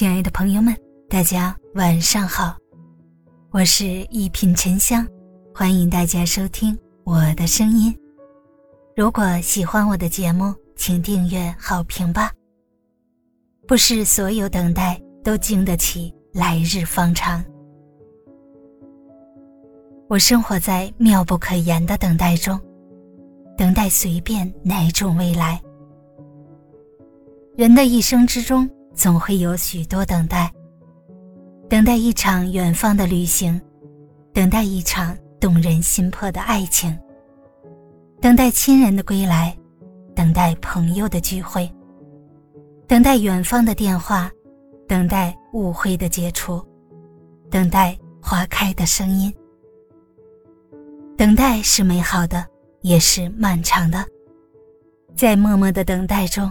[0.00, 0.74] 亲爱的朋友们，
[1.10, 2.56] 大家晚上好，
[3.50, 5.06] 我是一品沉香，
[5.54, 6.74] 欢迎大家收听
[7.04, 7.94] 我的声音。
[8.96, 12.32] 如果喜欢我的节目，请订阅、好评吧。
[13.68, 17.44] 不是所有等待都经得起来日方长。
[20.08, 22.58] 我生活在妙不可言的等待中，
[23.54, 25.60] 等待随便哪种未来。
[27.54, 30.52] 人的一生之中，总会有许多等待：
[31.68, 33.60] 等待一场远方的旅行，
[34.32, 36.96] 等待一场动人心魄的爱情，
[38.20, 39.56] 等待亲人的归来，
[40.14, 41.70] 等待朋友的聚会，
[42.86, 44.30] 等待远方的电话，
[44.86, 46.62] 等待误会的解除，
[47.50, 49.32] 等待花开的声音。
[51.16, 52.46] 等待是美好的，
[52.80, 54.04] 也是漫长的。
[55.14, 56.50] 在默默的等待中，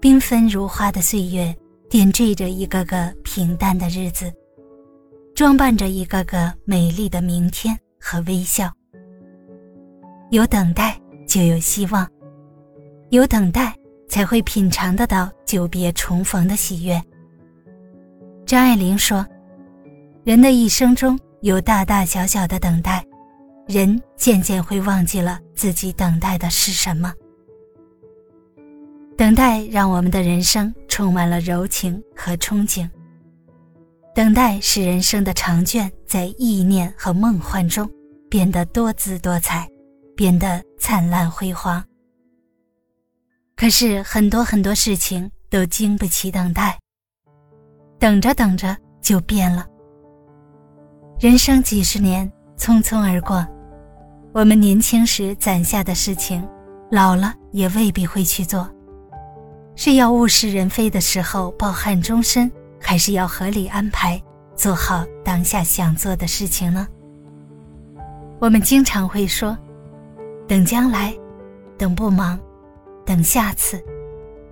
[0.00, 1.54] 缤纷如花的岁月
[1.94, 4.28] 点缀着一个个平淡的日子，
[5.32, 8.68] 装扮着一个个美丽的明天和微笑。
[10.32, 12.04] 有等待，就有希望；
[13.10, 13.72] 有等待，
[14.08, 17.00] 才会品尝得到久别重逢的喜悦。
[18.44, 19.24] 张爱玲说
[20.26, 23.06] ：“人的一生中有大大小小的等待。”
[23.68, 27.14] 人渐渐会忘记了自己等待的是什么。
[29.16, 32.88] 等待让我们的人生充满了柔情和憧憬。
[34.14, 37.90] 等待使人生的长卷在意念和梦幻中
[38.30, 39.68] 变得多姿多彩，
[40.14, 41.84] 变得灿烂辉煌。
[43.56, 46.78] 可是很多很多事情都经不起等待，
[47.98, 49.66] 等着等着就变了。
[51.18, 53.44] 人生几十年，匆匆而过。
[54.32, 56.48] 我们年轻时攒下的事情，
[56.88, 58.72] 老了也未必会去做。
[59.76, 64.22] 是要物是人非的时候抱憾终身，还是要合理安排，
[64.54, 66.86] 做好当下想做的事情呢？
[68.38, 69.56] 我们经常会说
[70.46, 71.14] ：“等将来，
[71.76, 72.38] 等不忙，
[73.04, 73.82] 等下次，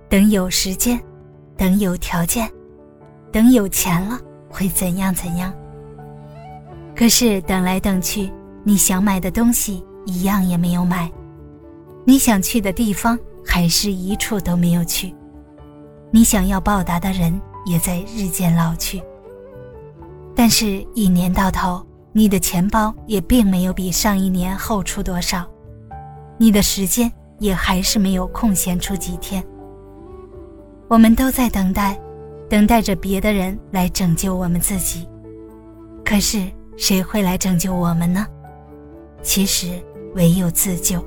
[0.09, 0.99] 等有时间，
[1.55, 2.49] 等有条件，
[3.31, 4.19] 等有钱了
[4.49, 5.53] 会怎样怎样。”
[6.95, 8.31] 可是等来等去。
[8.65, 11.11] 你想买的东西一样也没有买，
[12.05, 15.13] 你想去的地方还是一处都没有去，
[16.11, 19.01] 你想要报答的人也在日渐老去。
[20.35, 25.45] 但是，一年到头，你的钱包也并没有比上一年厚出多少，
[26.37, 29.43] 你的时间也还是没有空闲出几天。
[30.87, 31.99] 我们都在等待，
[32.49, 35.07] 等待着别的人来拯救我们自己，
[36.03, 38.25] 可是谁会来拯救我们呢？
[39.21, 39.79] 其实
[40.15, 41.03] 唯有自救。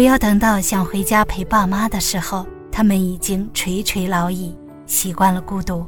[0.00, 4.56] 不要等到想回家陪爸妈的时候，他们已经垂垂老矣，
[4.86, 5.84] 习惯了孤独。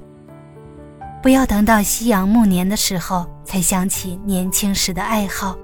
[1.22, 5.56] 不要等到夕阳暮年的时候，才想起年轻时的爱好，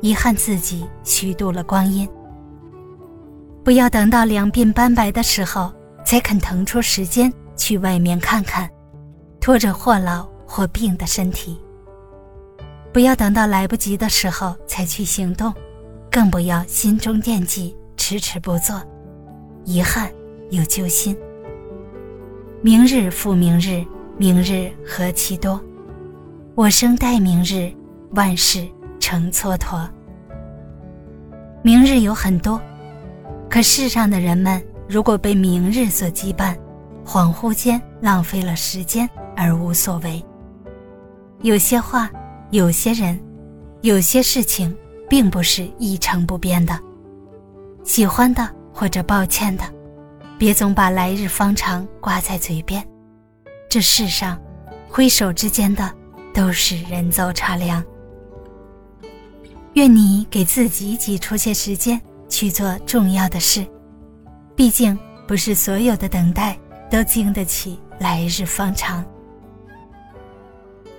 [0.00, 2.08] 遗憾自己虚度了光阴。
[3.62, 5.72] 不要等到两鬓斑白的时候，
[6.04, 8.68] 才肯腾出时间去外面看看，
[9.40, 11.56] 拖着或老或病的身体。
[12.92, 15.54] 不要等到来不及的时候才去行动，
[16.10, 17.76] 更不要心中惦记，
[18.12, 18.78] 迟迟不做，
[19.64, 20.12] 遗憾
[20.50, 21.16] 又揪心。
[22.60, 23.82] 明日复明日，
[24.18, 25.58] 明日何其多，
[26.54, 27.72] 我生待明日，
[28.10, 28.68] 万事
[29.00, 29.88] 成蹉跎。
[31.62, 32.60] 明日有很多，
[33.48, 36.54] 可世上的人们如果被明日所羁绊，
[37.06, 40.22] 恍惚间浪费了时间而无所谓。
[41.40, 42.10] 有些话。
[42.50, 43.18] 有些人，
[43.80, 44.76] 有些事情，
[45.08, 46.78] 并不是一成不变的。
[47.84, 49.64] 喜欢的或者抱歉的，
[50.38, 52.86] 别总把来日方长挂在嘴边。
[53.68, 54.40] 这世上，
[54.88, 55.92] 挥手之间的
[56.32, 57.82] 都是人走茶凉。
[59.74, 63.66] 愿你给自己挤出些时间去做重要的事，
[64.54, 66.58] 毕竟不是所有的等待
[66.90, 69.04] 都经得起来日方长。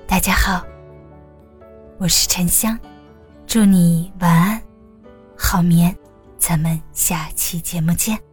[0.07, 0.63] 大家好。
[1.99, 2.77] 我是沉香，
[3.45, 4.61] 祝你晚安，
[5.37, 5.95] 好眠，
[6.45, 8.32] 咱们下期节目见。